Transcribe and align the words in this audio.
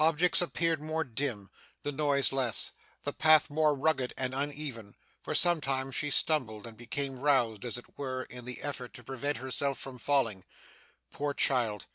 Objects 0.00 0.42
appeared 0.42 0.82
more 0.82 1.04
dim, 1.04 1.48
the 1.84 1.92
noise 1.92 2.32
less, 2.32 2.72
the 3.04 3.12
path 3.12 3.48
more 3.48 3.72
rugged 3.72 4.12
and 4.16 4.34
uneven, 4.34 4.96
for 5.22 5.32
sometimes 5.32 5.94
she 5.94 6.10
stumbled, 6.10 6.66
and 6.66 6.76
became 6.76 7.20
roused, 7.20 7.64
as 7.64 7.78
it 7.78 7.96
were, 7.96 8.24
in 8.24 8.46
the 8.46 8.62
effort 8.62 8.92
to 8.94 9.04
prevent 9.04 9.36
herself 9.36 9.78
from 9.78 9.96
falling. 9.96 10.44
Poor 11.12 11.32
child! 11.34 11.86